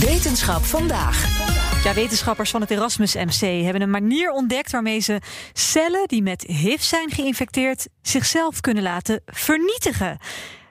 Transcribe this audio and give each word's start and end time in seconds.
Wetenschap 0.00 0.64
vandaag. 0.64 1.44
Ja, 1.84 1.94
wetenschappers 1.94 2.50
van 2.50 2.60
het 2.60 2.70
Erasmus 2.70 3.14
MC 3.14 3.64
hebben 3.64 3.82
een 3.82 3.90
manier 3.90 4.30
ontdekt 4.30 4.70
waarmee 4.70 5.00
ze 5.00 5.20
cellen 5.52 6.08
die 6.08 6.22
met 6.22 6.42
HIV 6.42 6.80
zijn 6.80 7.10
geïnfecteerd 7.10 7.88
zichzelf 8.02 8.60
kunnen 8.60 8.82
laten 8.82 9.22
vernietigen. 9.26 10.18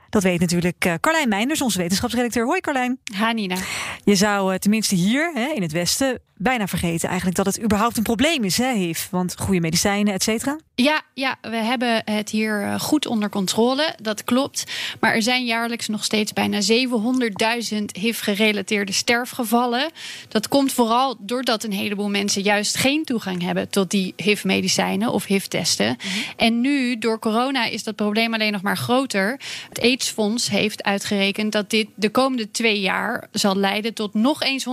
Dat 0.10 0.24
weet 0.24 0.40
natuurlijk 0.40 0.86
uh, 0.86 0.94
Carlijn 1.00 1.30
Meinders, 1.30 1.62
onze 1.62 1.78
wetenschapsredacteur. 1.78 2.46
Hoi 2.46 2.60
Carlijn. 2.60 3.00
Hanina. 3.16 3.56
Je 4.04 4.16
zou 4.16 4.54
uh, 4.54 4.58
tenminste 4.58 4.96
hier 4.96 5.32
hè, 5.34 5.48
in 5.48 5.62
het 5.62 5.72
Westen 5.72 6.22
bijna 6.42 6.68
vergeten 6.68 7.08
eigenlijk 7.08 7.38
dat 7.38 7.46
het 7.46 7.62
überhaupt 7.64 7.98
een 7.98 8.04
probleem 8.04 8.44
is, 8.44 8.58
hè, 8.58 8.74
HIV. 8.74 9.10
Want 9.10 9.36
goede 9.40 9.60
medicijnen, 9.60 10.14
et 10.14 10.24
cetera. 10.24 10.58
Ja, 10.76 11.02
ja, 11.14 11.38
we 11.42 11.56
hebben 11.56 12.02
het 12.06 12.30
hier 12.30 12.64
eh, 12.64 12.80
goed 12.80 13.08
onder 13.08 13.30
controle. 13.30 13.96
Dat 14.02 14.24
klopt. 14.24 14.64
Maar 15.00 15.14
er 15.14 15.22
zijn 15.22 15.46
jaarlijks 15.46 15.88
nog 15.88 16.04
steeds 16.04 16.34
bijna 16.34 16.62
700.000 16.62 17.86
HIV-gerelateerde 18.00 18.92
sterfgevallen. 18.92 19.90
Dat 20.28 20.48
komt 20.48 20.74
vooral 20.74 21.16
doordat 21.20 21.64
een 21.64 21.72
heleboel 21.72 22.10
mensen 22.10 22.42
juist 22.42 22.78
geen 22.78 23.04
toegang 23.04 23.42
hebben 23.42 23.70
tot 23.70 23.92
die 23.92 24.14
HIV-medicijnen 24.16 25.12
of 25.12 25.26
HIV-testen. 25.26 25.88
Mm 25.88 26.12
-hmm. 26.12 26.24
En 26.36 26.62
nu, 26.62 26.98
door 26.98 27.20
corona, 27.20 27.66
is 27.66 27.84
dat 27.84 27.96
probleem 27.96 28.34
alleen 28.34 28.52
nog 28.52 28.62
maar 28.62 28.78
groter. 28.78 29.40
Het 29.70 29.82
AIDS-fonds 29.82 30.50
heeft 30.50 30.84
uitgerekend 30.84 31.52
dat 31.52 31.70
dit 31.70 31.88
de 31.96 32.10
komende 32.10 32.52
twee 32.52 32.80
jaar 32.80 33.28
zal 33.32 33.56
leiden 33.56 33.94
tot 33.94 34.14
nog 34.14 34.42
eens 34.42 34.66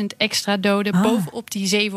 150.000 0.00 0.04
extra 0.16 0.56
doden. 0.56 0.72
Ah. 0.82 1.02
Bovenop 1.02 1.50
die 1.50 1.90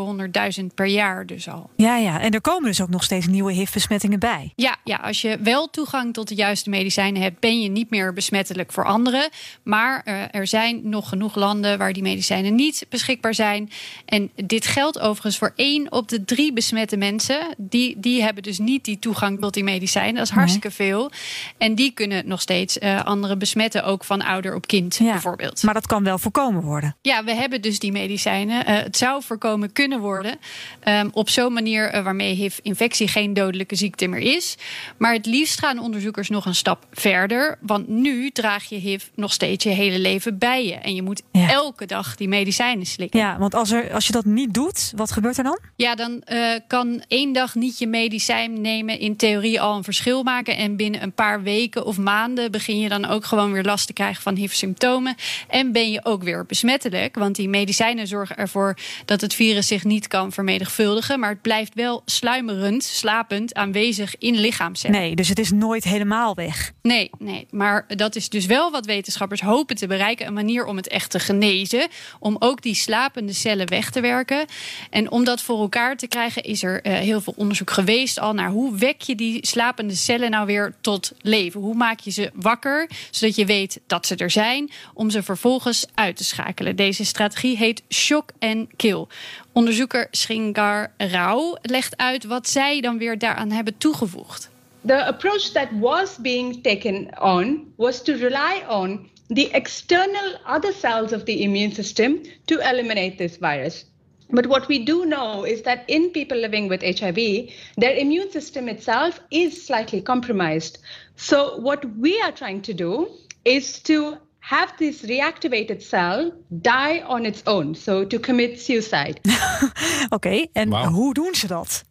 700.000 0.59 0.66
per 0.75 0.86
jaar 0.88 1.25
dus 1.25 1.50
al. 1.50 1.70
Ja, 1.75 1.97
ja, 1.97 2.20
en 2.20 2.31
er 2.31 2.42
komen 2.42 2.66
dus 2.66 2.81
ook 2.81 2.89
nog 2.89 3.03
steeds 3.03 3.28
nieuwe 3.28 3.52
HIV-besmettingen 3.52 4.19
bij. 4.19 4.53
Ja, 4.56 4.75
ja, 4.84 4.95
als 4.95 5.22
je 5.22 5.38
wel 5.42 5.69
toegang 5.69 6.14
tot 6.14 6.28
de 6.28 6.36
juiste 6.36 6.69
medicijnen 6.69 7.22
hebt, 7.22 7.39
ben 7.39 7.61
je 7.61 7.69
niet 7.69 7.89
meer 7.89 8.14
besmettelijk 8.14 8.72
voor 8.72 8.86
anderen. 8.86 9.30
Maar 9.64 10.02
uh, 10.06 10.36
er 10.36 10.47
zijn 10.47 10.89
nog 10.89 11.09
genoeg 11.09 11.36
landen 11.36 11.78
waar 11.78 11.94
die 11.94 12.03
medicijnen 12.03 12.56
niet 12.56 12.86
beschikbaar 12.89 13.34
zijn. 13.34 13.69
En 14.06 14.31
dit 14.36 14.67
geldt 14.67 15.00
overigens 15.00 15.38
voor 15.38 15.53
één 15.56 15.91
op 15.91 16.08
de 16.08 16.25
drie 16.25 16.53
besmette 16.53 16.97
mensen. 16.97 17.56
Die, 17.58 18.00
die 18.00 18.23
hebben 18.23 18.44
dus 18.44 18.59
niet 18.59 18.86
die 18.86 19.00
toegang 19.00 19.39
tot 19.39 19.53
die 19.53 19.64
medicijnen. 19.64 20.16
Dat 20.16 20.23
is 20.23 20.30
hartstikke 20.30 20.72
veel. 20.72 21.12
En 21.58 21.75
die 21.75 21.91
kunnen 21.91 22.28
nog 22.28 22.41
steeds 22.41 22.78
uh, 22.78 23.06
anderen 23.06 23.39
besmetten, 23.39 23.84
ook 23.84 24.03
van 24.03 24.22
ouder 24.22 24.56
op 24.56 24.67
kind 24.67 24.95
ja, 24.95 25.12
bijvoorbeeld. 25.12 25.64
Maar 25.64 25.73
dat 25.73 25.88
kan 25.88 26.03
wel 26.03 26.17
voorkomen 26.17 26.62
worden. 26.62 26.95
Ja, 27.02 27.23
we 27.23 27.34
hebben 27.34 27.62
dus 27.62 27.80
die 27.80 27.91
medicijnen. 27.91 28.66
Uh, 28.67 28.77
het 28.77 28.97
zou 28.97 29.23
voorkomen 29.23 29.71
kunnen 29.71 29.99
worden 29.99 30.39
um, 30.87 31.09
op 31.13 31.29
zo'n 31.29 31.53
manier 31.53 32.03
waarmee 32.03 32.33
HIV-infectie 32.33 33.07
geen 33.07 33.33
dodelijke 33.33 33.75
ziekte 33.75 34.07
meer 34.07 34.35
is. 34.35 34.57
Maar 34.97 35.13
het 35.13 35.25
liefst 35.25 35.59
gaan 35.59 35.79
onderzoekers 35.79 36.29
nog 36.29 36.45
een 36.45 36.55
stap 36.55 36.85
verder. 36.91 37.57
Want 37.61 37.88
nu 37.88 38.29
draag 38.29 38.63
je 38.63 38.75
HIV 38.75 39.05
nog 39.15 39.33
steeds 39.33 39.63
je 39.63 39.69
hele 39.69 39.99
leven 39.99 40.38
bij 40.38 40.65
je. 40.65 40.73
En 40.73 40.95
je 40.95 41.01
moet 41.01 41.21
ja. 41.31 41.49
elke 41.49 41.85
dag 41.85 42.15
die 42.15 42.27
medicijnen 42.27 42.85
slikken. 42.85 43.19
Ja, 43.19 43.38
want 43.38 43.55
als, 43.55 43.71
er, 43.71 43.93
als 43.93 44.07
je 44.07 44.13
dat 44.13 44.25
niet 44.25 44.53
doet, 44.53 44.91
wat 44.95 45.11
gebeurt 45.11 45.38
er 45.38 45.43
dan? 45.43 45.59
Ja, 45.75 45.95
dan 45.95 46.21
uh, 46.27 46.53
kan 46.67 47.03
één 47.07 47.33
dag 47.33 47.55
niet 47.55 47.79
je 47.79 47.88
medicijn 47.88 48.61
nemen 48.61 49.00
in 49.00 49.16
theorie 49.16 49.61
al 49.61 49.75
een 49.75 49.83
verschil 49.83 50.23
maken. 50.23 50.57
En 50.57 50.75
binnen 50.75 51.03
een 51.03 51.13
paar 51.13 51.44
weken 51.44 51.85
of 51.85 51.97
maanden 51.97 52.51
begin 52.51 52.79
je 52.79 52.89
dan 52.89 53.06
ook 53.06 53.25
gewoon 53.25 53.51
weer 53.51 53.63
last 53.63 53.88
te 53.88 53.94
krijgen 53.94 54.22
van 54.22 54.35
HIV-symptomen. 54.35 55.16
En 55.47 55.72
ben 55.72 55.91
je 55.91 56.06
ook 56.06 56.23
weer 56.23 56.45
besmettelijk. 56.45 57.16
Want 57.16 57.35
die 57.35 57.50
medicijnen 57.50 58.07
zorgen 58.07 58.38
ervoor 58.38 58.56
dat 59.06 59.22
het 59.22 59.34
virus 59.34 59.68
zich 59.68 59.84
niet 59.84 60.07
kan 60.07 60.31
vermenigvuldigen. 60.31 61.19
Maar 61.19 61.29
het 61.29 61.41
blijft 61.41 61.73
wel 61.73 62.01
sluimerend 62.06 62.84
slapend 62.84 63.53
aanwezig 63.53 64.16
in 64.18 64.35
lichaamcellen. 64.35 65.00
Nee, 65.00 65.16
dus 65.16 65.29
het 65.29 65.40
is 65.40 65.51
nooit 65.51 65.84
helemaal 65.84 66.35
weg. 66.35 66.72
Nee, 66.81 67.09
nee, 67.19 67.47
maar 67.50 67.85
dat 67.88 68.16
is 68.16 68.29
dus 68.29 68.45
wel 68.45 68.72
wat 68.72 68.85
wetenschappers 68.85 69.41
hopen 69.41 69.75
te 69.75 69.88
bereiken. 69.88 70.28
Een 70.28 70.34
manier 70.34 70.66
om 70.66 70.78
het 70.78 70.88
echt 70.88 71.12
te 71.12 71.19
genezen. 71.19 71.88
Om 72.19 72.35
ook 72.40 72.62
die 72.62 72.75
slapende 72.75 73.34
cellen 73.34 73.69
weg 73.69 73.90
te 73.90 74.01
werken. 74.01 74.45
En 74.89 75.12
om 75.12 75.24
dat 75.24 75.41
voor 75.41 75.59
elkaar 75.59 75.97
te 75.97 76.07
krijgen 76.07 76.44
is 76.44 76.63
er 76.63 76.85
uh, 76.85 76.94
heel 76.94 77.22
veel 77.22 77.34
onderzoek 77.38 77.72
geweest 77.72 78.19
al 78.19 78.34
naar 78.34 78.50
hoe 78.50 78.78
wek 78.78 79.01
je 79.01 79.16
die 79.16 79.47
slapende 79.47 79.95
cellen 79.95 80.31
nou 80.31 80.45
weer 80.45 80.75
tot 80.81 81.12
leven. 81.22 81.62
Hoe 81.62 81.75
maak 81.75 82.00
je 82.00 82.12
ze 82.12 82.31
wakker, 82.34 82.89
zodat 83.12 83.35
je 83.35 83.45
weet 83.45 83.79
dat 83.88 84.07
ze 84.07 84.16
er 84.16 84.31
zijn. 84.31 84.72
Om 84.94 85.09
ze 85.09 85.24
vervolgens 85.24 85.85
uit 85.94 86.18
te 86.18 86.24
schakelen. 86.24 86.75
Deze 86.75 87.06
strategie 87.06 87.57
heet 87.57 87.84
shock 87.89 88.31
kill. 88.75 89.08
Onderzoeker 89.52 90.08
Sringar 90.12 90.91
Rao 90.97 91.56
legt 91.62 91.97
uit 91.97 92.24
wat 92.24 92.50
zij 92.50 92.81
dan 92.81 92.97
weer 92.97 93.18
daaraan 93.18 93.52
hebben 93.52 93.78
toegevoegd. 93.78 94.50
The 94.85 95.06
approach 95.06 95.52
that 95.52 95.68
was 95.80 96.18
being 96.18 96.63
taken 96.63 97.22
on 97.22 97.74
was 97.75 98.03
to 98.03 98.13
rely 98.13 98.63
on 98.69 99.09
the 99.28 99.50
external 99.52 100.40
other 100.46 100.74
cells 100.74 101.13
of 101.13 101.24
the 101.24 101.40
immune 101.40 101.74
system 101.74 102.22
to 102.46 102.59
eliminate 102.59 103.16
this 103.18 103.38
virus. 103.38 103.86
But 104.30 104.46
what 104.46 104.68
we 104.68 104.84
do 104.84 105.06
know 105.06 105.46
is 105.46 105.62
that 105.62 105.84
in 105.88 106.09
people 106.12 106.38
living 106.38 106.68
with 106.68 106.81
HIV, 106.81 107.50
their 107.78 107.96
immune 107.96 108.30
system 108.31 108.68
itself 108.68 109.19
is 109.31 109.66
slightly 109.66 110.02
compromised. 110.02 110.80
So, 111.16 111.57
what 111.57 111.86
we 111.97 112.22
are 112.22 112.31
trying 112.31 112.62
to 112.63 112.74
do 112.74 113.07
is 113.46 113.80
to 113.84 114.18
have 114.47 114.75
this 114.78 115.02
reactivated 115.02 115.81
cell 115.81 116.31
die 116.50 117.03
on 117.08 117.25
its 117.25 117.41
own, 117.44 117.75
so 117.75 118.08
to 118.08 118.19
commit 118.19 118.62
suicide. 118.62 119.19
Oké, 119.24 120.16
okay, 120.16 120.50
en 120.53 120.69
wow. 120.69 120.94
hoe 120.94 121.13
doen 121.13 121.35
ze 121.35 121.47
dat? 121.47 121.84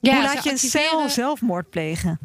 Ja, 0.00 0.14
hoe 0.14 0.22
laat 0.22 0.44
je 0.44 0.50
een 0.50 0.58
cel 0.58 1.08
zelfmoord 1.08 1.70
plegen? 1.70 2.18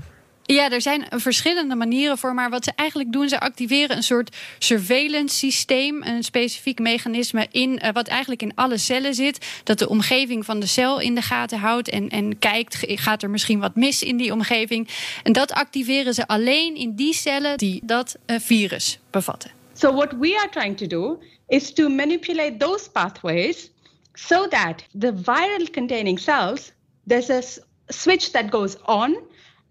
Ja, 0.45 0.71
er 0.71 0.81
zijn 0.81 1.05
verschillende 1.09 1.75
manieren 1.75 2.17
voor. 2.17 2.33
Maar 2.33 2.49
wat 2.49 2.63
ze 2.63 2.71
eigenlijk 2.75 3.11
doen, 3.11 3.29
ze 3.29 3.39
activeren 3.39 3.95
een 3.95 4.03
soort 4.03 4.35
surveillance 4.59 5.35
systeem. 5.35 6.03
Een 6.03 6.23
specifiek 6.23 6.79
mechanisme 6.79 7.47
in 7.51 7.79
uh, 7.83 7.91
wat 7.91 8.07
eigenlijk 8.07 8.41
in 8.41 8.55
alle 8.55 8.77
cellen 8.77 9.13
zit. 9.13 9.61
Dat 9.63 9.79
de 9.79 9.89
omgeving 9.89 10.45
van 10.45 10.59
de 10.59 10.65
cel 10.65 10.99
in 10.99 11.15
de 11.15 11.21
gaten 11.21 11.59
houdt. 11.59 11.89
En, 11.89 12.09
en 12.09 12.39
kijkt, 12.39 12.77
gaat 12.85 13.23
er 13.23 13.29
misschien 13.29 13.59
wat 13.59 13.75
mis 13.75 14.03
in 14.03 14.17
die 14.17 14.31
omgeving. 14.31 14.87
En 15.23 15.33
dat 15.33 15.51
activeren 15.51 16.13
ze 16.13 16.27
alleen 16.27 16.75
in 16.75 16.95
die 16.95 17.13
cellen 17.13 17.57
die 17.57 17.81
dat 17.83 18.15
uh, 18.25 18.39
virus 18.39 18.99
bevatten. 19.09 19.62
So 19.73 19.91
what 19.91 20.13
we 20.17 20.35
are 20.37 20.47
trying 20.47 20.75
to 20.77 20.87
do 20.87 21.19
is 21.49 21.71
to 21.71 21.89
manipulate 21.89 22.59
those 22.59 22.87
pathways 22.87 23.69
so 24.15 24.47
that 24.47 24.83
the 24.93 25.11
viral 25.11 25.71
containing 25.71 26.17
cells, 26.17 26.71
there's 27.07 27.29
a 27.29 27.43
switch 27.91 28.31
that 28.33 28.51
goes 28.51 28.77
on 28.85 29.15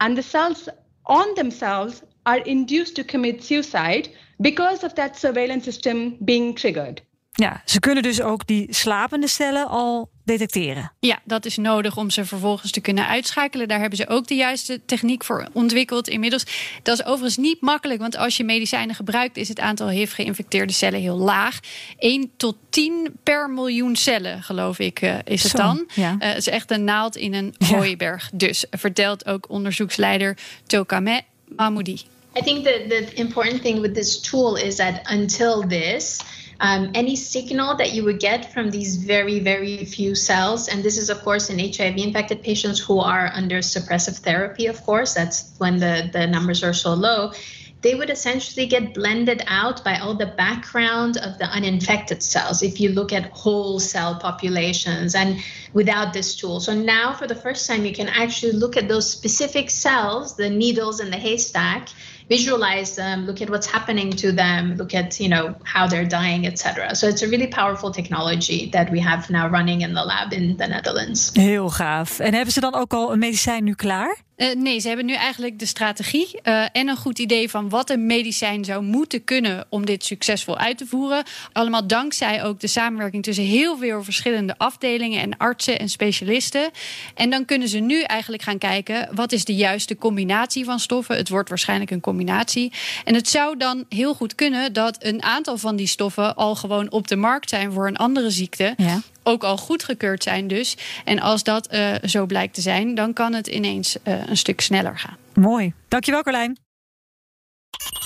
and 0.01 0.19
the 0.19 0.23
cells 0.23 0.69
on 1.07 1.35
themselves 1.35 2.03
are 2.27 2.39
induced 2.39 2.97
to 2.97 3.05
commit 3.05 3.43
suicide 3.43 4.09
because 4.41 4.85
of 4.85 4.95
that 4.97 5.17
surveillance 5.17 5.65
system 5.65 6.17
being 6.25 6.55
triggered. 6.55 7.03
Ja, 7.35 7.63
ze 7.65 7.81
kunnen 7.81 8.03
dus 8.03 8.21
ook 8.21 8.47
die 8.47 8.67
slapende 8.75 9.29
cellen 9.29 9.69
al 9.69 10.11
detecteren. 10.25 10.93
Ja, 11.01 11.19
dat 11.25 11.45
is 11.45 11.57
nodig 11.57 11.97
om 11.97 12.11
ze 12.11 12.25
vervolgens 12.25 12.71
te 12.71 12.81
kunnen 12.81 13.07
uitschakelen. 13.07 13.69
Daar 13.69 13.81
hebben 13.81 13.99
ze 13.99 14.09
ook 14.09 14.27
de 14.27 14.35
juiste 14.35 14.81
techniek 14.87 15.25
voor 15.25 15.49
ontwikkeld 15.53 16.09
inmiddels. 16.09 16.45
Dat 16.83 16.99
is 16.99 17.05
overigens 17.05 17.37
niet 17.37 17.61
makkelijk, 17.61 18.01
want 18.01 18.17
als 18.17 18.37
je 18.37 18.45
medicijnen 18.45 18.95
gebruikt, 18.95 19.37
is 19.37 19.49
het 19.49 19.61
aantal 19.61 19.89
HIV-geïnfecteerde 19.89 20.73
cellen 20.73 21.01
heel 21.01 21.17
laag. 21.17 21.61
1 21.99 22.31
tot 22.37 22.57
10 22.71 23.17
per 23.23 23.51
miljoen 23.51 23.97
cellen, 23.97 24.43
geloof 24.43 24.79
ik, 24.79 25.01
uh, 25.03 25.15
is 25.25 25.43
het 25.43 25.53
Zo, 25.53 25.59
dan. 25.59 25.89
ja. 25.95 26.11
Uh, 26.13 26.29
het 26.29 26.37
is 26.37 26.49
echt 26.49 26.71
een 26.71 26.85
naald 26.85 27.17
in 27.17 27.35
een 27.35 27.55
hooiberg. 27.67 28.31
Dus 28.35 28.65
vertelt 28.71 29.27
ook 29.27 29.49
onderzoeksleider 29.49 30.37
Tokame 30.67 31.23
Mahmoudi. 31.57 32.01
I 32.39 32.43
think 32.43 32.65
that 32.65 32.89
the 32.89 33.11
important 33.15 33.63
thing 33.63 33.81
with 33.81 33.95
this 33.95 34.21
tool 34.21 34.57
is 34.57 34.77
that 34.77 35.11
until 35.11 35.67
this, 35.69 36.21
um, 36.63 36.93
any 36.95 37.17
signal 37.17 37.75
that 37.77 37.93
you 37.93 38.05
would 38.05 38.21
get 38.21 38.53
from 38.53 38.71
these 38.71 38.95
very, 38.97 39.41
very 39.41 39.85
few 39.85 40.15
cells, 40.15 40.69
and 40.69 40.81
this 40.85 40.97
is, 40.97 41.11
of 41.11 41.21
course, 41.23 41.51
in 41.51 41.59
HIV 41.59 41.97
infected 41.97 42.41
patients 42.41 42.79
who 42.79 43.01
are 43.01 43.33
under 43.35 43.59
suppressive 43.59 44.19
therapy, 44.19 44.67
of 44.67 44.81
course, 44.85 45.13
that's 45.13 45.55
when 45.59 45.79
the, 45.79 46.09
the 46.13 46.25
numbers 46.25 46.63
are 46.63 46.73
so 46.73 46.95
low. 46.95 47.33
They 47.81 47.97
would 47.97 48.11
essentially 48.11 48.67
get 48.67 48.95
blended 48.95 49.43
out 49.49 49.83
by 49.83 49.99
all 49.99 50.15
the 50.15 50.27
background 50.27 51.17
of 51.17 51.37
the 51.39 51.47
uninfected 51.47 52.23
cells 52.23 52.63
if 52.63 52.81
you 52.81 52.91
look 52.91 53.13
at 53.13 53.33
whole 53.33 53.81
cell 53.81 54.15
populations 54.21 55.17
and 55.17 55.41
without 55.73 56.13
this 56.13 56.37
tool. 56.37 56.61
So 56.61 56.75
now, 56.75 57.13
for 57.13 57.27
the 57.27 57.35
first 57.35 57.67
time, 57.67 57.85
you 57.85 57.93
can 57.93 58.09
actually 58.09 58.53
look 58.53 58.77
at 58.77 58.87
those 58.87 59.11
specific 59.11 59.69
cells, 59.69 60.37
the 60.37 60.49
needles 60.49 61.01
in 61.01 61.11
the 61.11 61.17
haystack, 61.17 61.89
visualize 62.37 62.91
them, 62.95 63.27
look 63.27 63.41
at 63.41 63.49
what's 63.49 63.71
happening 63.71 64.11
to 64.17 64.33
them, 64.33 64.75
look 64.77 64.95
at 64.95 65.21
you 65.21 65.29
know 65.29 65.55
how 65.75 65.87
they're 65.89 66.09
dying, 66.09 66.47
etc. 66.47 66.95
So 66.95 67.07
it's 67.07 67.23
a 67.23 67.29
really 67.29 67.49
powerful 67.49 67.91
technology 67.91 68.71
that 68.71 68.91
we 68.91 69.01
have 69.01 69.23
now 69.31 69.51
running 69.51 69.83
in 69.83 69.93
the 69.95 70.05
lab 70.05 70.33
in 70.33 70.57
the 70.57 70.67
Netherlands. 70.67 71.31
Heel 71.33 71.71
gaaf. 71.71 72.19
En 72.19 72.35
hebben 72.35 72.53
ze 72.53 72.61
dan 72.61 72.75
ook 72.75 72.93
al 72.93 73.13
een 73.13 73.19
medicijn 73.19 73.65
nu 73.65 73.75
klaar? 73.75 74.17
Uh, 74.43 74.55
nee, 74.55 74.81
ze 74.81 74.89
hebben 74.89 75.07
nu 75.07 75.15
eigenlijk 75.15 75.59
de 75.59 75.67
strategie 75.67 76.41
uh, 76.43 76.65
en 76.73 76.89
een 76.89 76.97
goed 76.97 77.19
idee 77.19 77.51
van 77.51 77.69
wat 77.69 77.91
een 77.91 78.07
medicijn 78.07 78.65
zou 78.65 78.83
moeten 78.83 79.25
kunnen 79.25 79.67
om 79.69 79.87
dit 79.87 80.05
succesvol 80.05 80.59
uit 80.59 80.79
te 80.79 80.87
voeren. 80.87 81.25
Allemaal 81.53 81.87
dankzij 81.87 82.45
ook 82.45 82.61
de 82.61 82.67
samenwerking 82.67 83.23
tussen 83.23 83.45
heel 83.45 83.79
veel 83.79 84.05
verschillende 84.05 84.55
afdelingen 84.59 85.21
en 85.21 85.37
artsen 85.37 85.79
en 85.79 85.89
specialisten. 85.89 86.71
En 87.15 87.31
dan 87.31 87.45
kunnen 87.45 87.69
ze 87.69 87.79
nu 87.79 88.03
eigenlijk 88.03 88.43
gaan 88.43 88.59
kijken 88.59 89.09
wat 89.15 89.33
is 89.33 89.45
de 89.45 89.55
juiste 89.55 89.97
combinatie 89.97 90.65
van 90.65 90.79
stoffen. 90.79 91.17
Het 91.17 91.29
wordt 91.29 91.49
waarschijnlijk 91.49 91.91
een 91.91 92.01
combinatie. 92.01 92.73
En 93.05 93.15
het 93.15 93.29
zou 93.29 93.57
dan 93.57 93.85
heel 93.89 94.15
goed 94.15 94.35
kunnen 94.35 94.73
dat 94.73 94.97
een 94.99 95.23
aantal 95.23 95.59
van 95.59 95.77
die 95.77 95.87
stoffen 95.87 96.37
al 96.37 96.55
gewoon 96.55 96.91
op 96.91 97.09
de 97.09 97.17
markt 97.17 97.49
zijn 97.49 97.73
voor 97.73 97.87
een 97.87 97.97
andere 97.97 98.31
ziekte. 98.31 98.75
Ja 98.77 99.01
ook 99.23 99.45
al 99.45 99.57
goedgekeurd 99.57 100.23
zijn 100.23 100.49
dus. 100.49 100.77
En 101.05 101.21
als 101.21 101.43
dat 101.43 101.73
uh, 101.73 101.95
zo 102.05 102.27
blijkt 102.27 102.55
te 102.55 102.61
zijn, 102.61 102.95
dan 102.95 103.13
kan 103.13 103.33
het 103.33 103.47
ineens 103.47 103.97
uh, 104.05 104.27
een 104.27 104.37
stuk 104.37 104.61
sneller 104.61 104.99
gaan. 104.99 105.17
Mooi. 105.35 105.73
Dankjewel 105.89 106.23
Carlijn. 106.23 106.59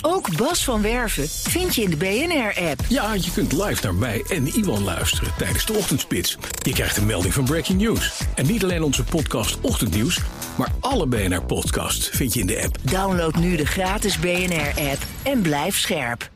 Ook 0.01 0.37
Bas 0.37 0.63
van 0.63 0.81
Werven 0.81 1.29
vind 1.29 1.75
je 1.75 1.81
in 1.81 1.89
de 1.89 1.95
BNR-app. 1.95 2.79
Ja, 2.89 3.13
je 3.13 3.31
kunt 3.33 3.51
live 3.51 3.83
naar 3.83 3.95
mij 3.95 4.23
en 4.29 4.47
Iwan 4.47 4.83
luisteren 4.83 5.33
tijdens 5.37 5.65
de 5.65 5.73
ochtendspits. 5.73 6.37
Je 6.61 6.73
krijgt 6.73 6.97
een 6.97 7.05
melding 7.05 7.33
van 7.33 7.45
Breaking 7.45 7.81
News. 7.81 8.21
En 8.35 8.45
niet 8.45 8.63
alleen 8.63 8.83
onze 8.83 9.03
podcast 9.03 9.61
Ochtendnieuws, 9.61 10.19
maar 10.57 10.71
alle 10.79 11.07
BNR-podcasts 11.07 12.09
vind 12.09 12.33
je 12.33 12.39
in 12.39 12.47
de 12.47 12.63
app. 12.63 12.77
Download 12.81 13.35
nu 13.35 13.55
de 13.55 13.65
gratis 13.65 14.19
BNR-app 14.19 15.01
en 15.23 15.41
blijf 15.41 15.77
scherp. 15.77 16.29